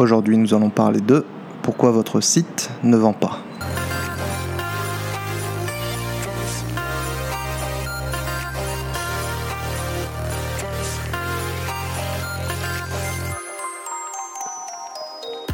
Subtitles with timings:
[0.00, 1.26] Aujourd'hui, nous allons parler de
[1.60, 3.38] pourquoi votre site ne vend pas.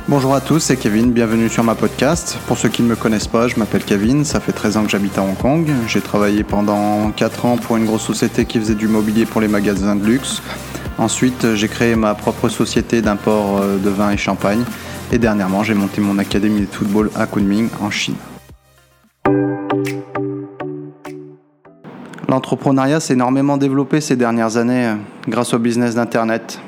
[0.06, 2.38] Bonjour à tous, c'est Kevin, bienvenue sur ma podcast.
[2.46, 4.90] Pour ceux qui ne me connaissent pas, je m'appelle Kevin, ça fait 13 ans que
[4.90, 5.68] j'habite à Hong Kong.
[5.88, 9.48] J'ai travaillé pendant 4 ans pour une grosse société qui faisait du mobilier pour les
[9.48, 10.40] magasins de luxe.
[10.98, 14.64] Ensuite, j'ai créé ma propre société d'import euh, de vin et champagne.
[15.12, 18.16] Et dernièrement, j'ai monté mon académie de football à Kunming, en Chine.
[22.28, 24.94] L'entrepreneuriat s'est énormément développé ces dernières années euh,
[25.28, 26.60] grâce au business d'Internet.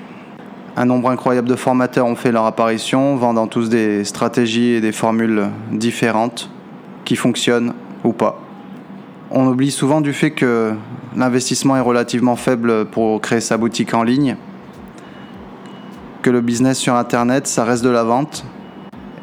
[0.77, 4.92] Un nombre incroyable de formateurs ont fait leur apparition, vendant tous des stratégies et des
[4.92, 6.50] formules différentes
[7.06, 7.72] qui fonctionnent
[8.05, 8.48] ou pas.
[9.30, 10.73] On oublie souvent du fait que
[11.14, 14.36] l'investissement est relativement faible pour créer sa boutique en ligne,
[16.23, 18.46] que le business sur Internet, ça reste de la vente,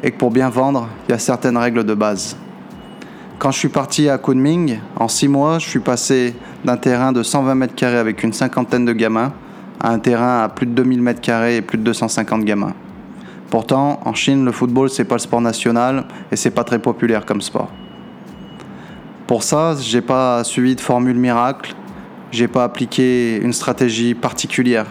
[0.04, 2.36] et que pour bien vendre, il y a certaines règles de base.
[3.40, 7.24] Quand je suis parti à Kunming, en six mois, je suis passé d'un terrain de
[7.24, 9.32] 120 mètres carrés avec une cinquantaine de gamins
[9.80, 12.74] à un terrain à plus de 2000 mètres carrés et plus de 250 gamins.
[13.50, 17.26] Pourtant, en Chine, le football, c'est pas le sport national et c'est pas très populaire
[17.26, 17.70] comme sport.
[19.26, 21.74] Pour ça, j'ai pas suivi de formule miracle,
[22.30, 24.86] j'ai pas appliqué une stratégie particulière.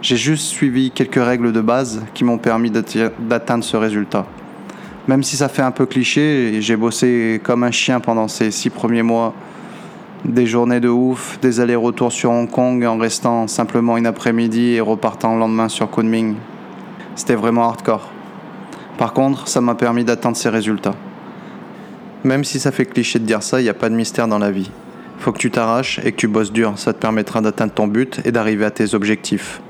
[0.00, 4.24] J'ai juste suivi quelques règles de base qui m'ont permis d'atteindre ce résultat.
[5.06, 8.70] Même si ça fait un peu cliché, j'ai bossé comme un chien pendant ces six
[8.70, 9.34] premiers mois
[10.24, 14.80] des journées de ouf, des allers-retours sur Hong Kong en restant simplement une après-midi et
[14.80, 16.36] repartant le lendemain sur Kunming.
[17.16, 18.08] C'était vraiment hardcore.
[18.96, 20.94] Par contre, ça m'a permis d'atteindre ces résultats.
[22.24, 24.38] Même si ça fait cliché de dire ça, il n'y a pas de mystère dans
[24.38, 24.70] la vie.
[25.18, 28.20] Faut que tu t'arraches et que tu bosses dur, ça te permettra d'atteindre ton but
[28.24, 29.60] et d'arriver à tes objectifs.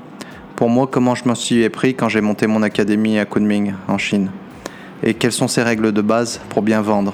[0.55, 3.97] Pour moi, comment je m'en suis pris quand j'ai monté mon académie à Kunming, en
[3.97, 4.31] Chine
[5.03, 7.13] Et quelles sont ces règles de base pour bien vendre?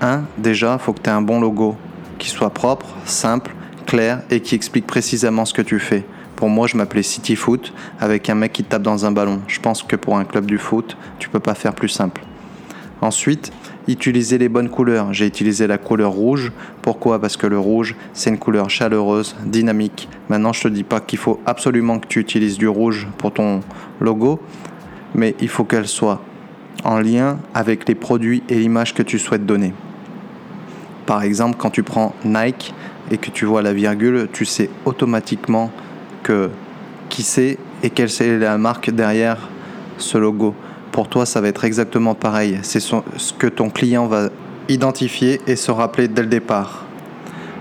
[0.00, 0.22] 1.
[0.38, 1.76] Déjà, faut que tu aies un bon logo,
[2.18, 3.50] qui soit propre, simple,
[3.86, 6.04] clair et qui explique précisément ce que tu fais.
[6.36, 9.40] Pour moi, je m'appelais City Foot avec un mec qui tape dans un ballon.
[9.48, 12.22] Je pense que pour un club du foot, tu peux pas faire plus simple.
[13.00, 13.52] Ensuite,
[13.92, 15.12] utiliser les bonnes couleurs.
[15.12, 16.52] J'ai utilisé la couleur rouge.
[16.82, 17.20] Pourquoi?
[17.20, 20.08] Parce que le rouge, c'est une couleur chaleureuse, dynamique.
[20.28, 23.60] Maintenant, je te dis pas qu'il faut absolument que tu utilises du rouge pour ton
[24.00, 24.40] logo,
[25.14, 26.22] mais il faut qu'elle soit
[26.84, 29.72] en lien avec les produits et l'image que tu souhaites donner.
[31.06, 32.74] Par exemple, quand tu prends Nike
[33.10, 35.70] et que tu vois la virgule, tu sais automatiquement
[36.22, 36.50] que
[37.08, 39.48] qui c'est et quelle est la marque derrière
[39.98, 40.54] ce logo.
[40.92, 42.58] Pour toi, ça va être exactement pareil.
[42.62, 44.30] C'est ce que ton client va
[44.68, 46.84] identifier et se rappeler dès le départ.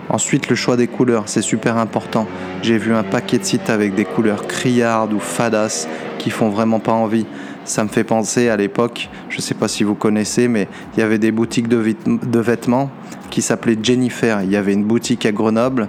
[0.09, 2.27] Ensuite, le choix des couleurs, c'est super important.
[2.63, 6.79] J'ai vu un paquet de sites avec des couleurs criardes ou fadas qui font vraiment
[6.79, 7.27] pas envie.
[7.63, 10.99] Ça me fait penser à l'époque, je ne sais pas si vous connaissez, mais il
[10.99, 11.77] y avait des boutiques de,
[12.41, 12.89] vêtements
[13.29, 14.41] qui s'appelaient Jennifer.
[14.41, 15.87] Il y avait une boutique à Grenoble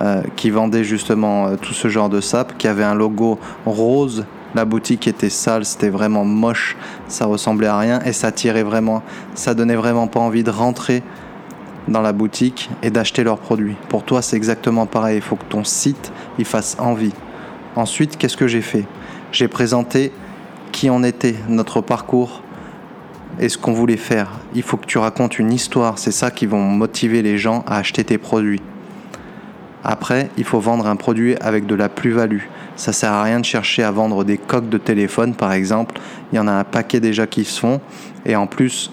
[0.00, 4.24] euh, qui vendait justement euh, tout ce genre de sap, qui avait un logo rose.
[4.54, 6.76] La boutique était sale, c'était vraiment moche,
[7.08, 9.02] ça ressemblait à rien et ça tirait vraiment,
[9.34, 11.02] ça donnait vraiment pas envie de rentrer
[11.88, 13.76] dans la boutique et d'acheter leurs produits.
[13.88, 15.16] Pour toi, c'est exactement pareil.
[15.16, 17.12] Il faut que ton site il fasse envie.
[17.76, 18.86] Ensuite, qu'est-ce que j'ai fait?
[19.32, 20.12] J'ai présenté
[20.72, 22.42] qui on était, notre parcours
[23.38, 24.32] et ce qu'on voulait faire.
[24.54, 27.76] Il faut que tu racontes une histoire, c'est ça qui va motiver les gens à
[27.76, 28.62] acheter tes produits.
[29.88, 32.42] Après, il faut vendre un produit avec de la plus-value.
[32.74, 36.00] Ça sert à rien de chercher à vendre des coques de téléphone, par exemple.
[36.32, 37.80] Il y en a un paquet déjà qui se font.
[38.24, 38.90] Et en plus,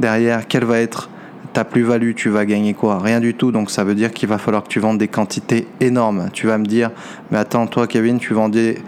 [0.00, 1.08] derrière, quelle va être
[1.52, 2.98] ta plus-value, tu vas gagner quoi?
[2.98, 3.52] Rien du tout.
[3.52, 6.28] Donc ça veut dire qu'il va falloir que tu vendes des quantités énormes.
[6.32, 6.90] Tu vas me dire,
[7.30, 8.78] mais attends, toi Kevin, tu vendais,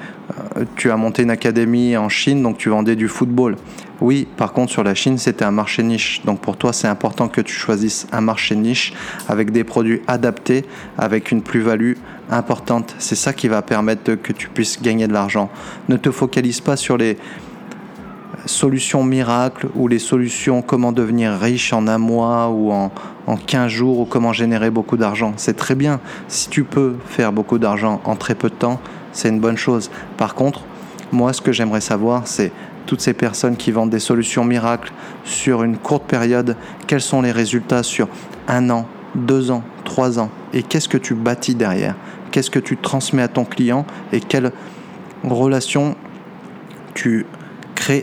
[0.56, 3.56] euh, tu as monté une académie en Chine, donc tu vendais du football.
[4.04, 6.20] Oui, par contre sur la Chine, c'était un marché niche.
[6.26, 8.92] Donc pour toi, c'est important que tu choisisses un marché niche
[9.30, 10.66] avec des produits adaptés,
[10.98, 11.94] avec une plus-value
[12.30, 12.94] importante.
[12.98, 15.48] C'est ça qui va permettre que tu puisses gagner de l'argent.
[15.88, 17.16] Ne te focalise pas sur les
[18.44, 22.92] solutions miracles ou les solutions comment devenir riche en un mois ou en,
[23.26, 25.32] en 15 jours ou comment générer beaucoup d'argent.
[25.38, 25.98] C'est très bien.
[26.28, 28.80] Si tu peux faire beaucoup d'argent en très peu de temps,
[29.12, 29.90] c'est une bonne chose.
[30.18, 30.60] Par contre,
[31.10, 32.52] moi, ce que j'aimerais savoir, c'est
[32.86, 34.92] toutes ces personnes qui vendent des solutions miracles
[35.24, 38.08] sur une courte période, quels sont les résultats sur
[38.48, 40.30] un an, deux ans, trois ans?
[40.52, 41.94] Et qu'est-ce que tu bâtis derrière?
[42.30, 43.86] Qu'est-ce que tu transmets à ton client?
[44.12, 44.52] Et quelle
[45.22, 45.96] relation
[46.94, 47.26] tu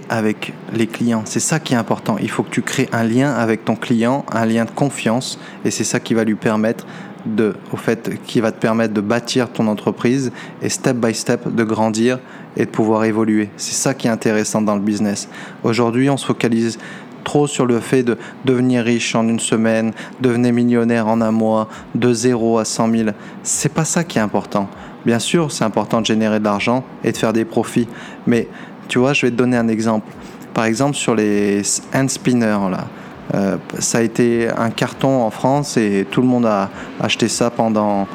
[0.09, 1.23] avec les clients?
[1.25, 2.17] C'est ça qui est important.
[2.21, 5.71] Il faut que tu crées un lien avec ton client, un lien de confiance, et
[5.71, 6.85] c'est ça qui va lui permettre
[7.25, 10.31] de, au fait, qui va te permettre de bâtir ton entreprise
[10.61, 12.19] et step by step de grandir
[12.57, 13.49] et de pouvoir évoluer.
[13.57, 15.29] C'est ça qui est intéressant dans le business.
[15.63, 16.77] Aujourd'hui, on se focalise
[17.23, 21.67] trop sur le fait de devenir riche en une semaine, devenir millionnaire en un mois,
[21.95, 23.09] de 0 à 100 000.
[23.43, 24.67] C'est pas ça qui est important.
[25.05, 27.87] Bien sûr, c'est important de générer de l'argent et de faire des profits.
[28.27, 28.47] Mais
[28.87, 30.11] tu vois, je vais te donner un exemple.
[30.53, 31.61] Par exemple, sur les
[31.93, 32.87] hand spinners, là,
[33.33, 36.69] euh, ça a été un carton en France et tout le monde a
[36.99, 38.07] acheté ça pendant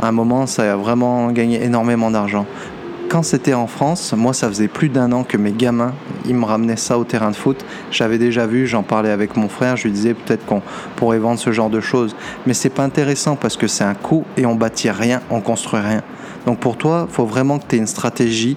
[0.00, 0.46] un moment.
[0.46, 2.46] Ça a vraiment gagné énormément d'argent
[3.08, 5.94] quand c'était en France, moi ça faisait plus d'un an que mes gamins,
[6.26, 7.64] ils me ramenaient ça au terrain de foot.
[7.90, 10.62] J'avais déjà vu, j'en parlais avec mon frère, je lui disais peut-être qu'on
[10.96, 12.16] pourrait vendre ce genre de choses.
[12.46, 15.80] Mais c'est pas intéressant parce que c'est un coût et on bâtit rien, on construit
[15.80, 16.02] rien.
[16.46, 18.56] Donc pour toi, il faut vraiment que tu aies une stratégie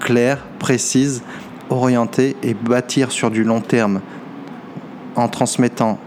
[0.00, 1.22] claire, précise,
[1.68, 4.00] orientée et bâtir sur du long terme
[5.16, 5.98] en transmettant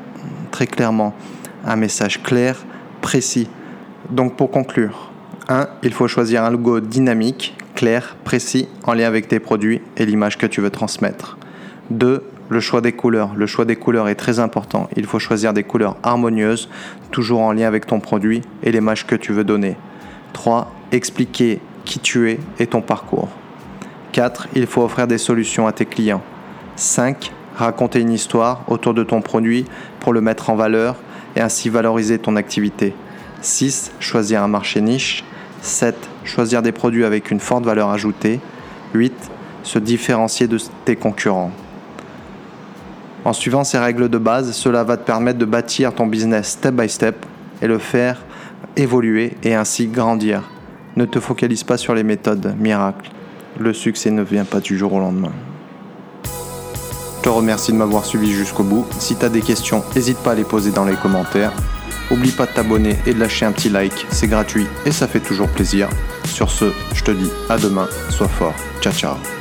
[0.52, 1.14] très clairement
[1.66, 2.66] un message clair,
[3.02, 3.50] précis.
[4.10, 5.12] Donc pour conclure,
[5.50, 5.68] 1.
[5.84, 10.38] Il faut choisir un logo dynamique clair, précis, en lien avec tes produits et l'image
[10.38, 11.38] que tu veux transmettre.
[11.92, 12.22] 2.
[12.50, 13.32] Le choix des couleurs.
[13.38, 14.90] Le choix des couleurs est très important.
[14.98, 16.68] Il faut choisir des couleurs harmonieuses,
[17.12, 19.78] toujours en lien avec ton produit et l'image que tu veux donner.
[20.34, 20.70] 3.
[20.92, 23.30] Expliquer qui tu es et ton parcours.
[24.12, 24.50] 4.
[24.56, 26.22] Il faut offrir des solutions à tes clients.
[26.76, 27.32] 5.
[27.56, 29.64] Raconter une histoire autour de ton produit
[30.02, 30.98] pour le mettre en valeur
[31.38, 32.94] et ainsi valoriser ton activité.
[33.40, 33.94] 6.
[34.02, 35.24] Choisir un marché niche.
[35.62, 36.09] 7.
[36.24, 38.40] Choisir des produits avec une forte valeur ajoutée.
[38.94, 39.14] 8.
[39.64, 41.52] Se différencier de tes concurrents.
[43.26, 46.74] En suivant ces règles de base, cela va te permettre de bâtir ton business step
[46.74, 47.26] by step
[47.62, 48.22] et le faire
[48.78, 50.44] évoluer et ainsi grandir.
[50.96, 53.12] Ne te focalise pas sur les méthodes miracles.
[53.60, 55.32] Le succès ne vient pas du jour au lendemain.
[56.24, 58.86] Je te remercie de m'avoir suivi jusqu'au bout.
[58.98, 61.52] Si tu as des questions, n'hésite pas à les poser dans les commentaires.
[62.12, 65.20] Oublie pas de t'abonner et de lâcher un petit like, c'est gratuit et ça fait
[65.20, 65.90] toujours plaisir.
[66.26, 69.39] Sur ce, je te dis à demain, sois fort, ciao ciao.